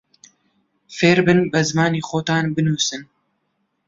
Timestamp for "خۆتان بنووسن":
2.07-3.01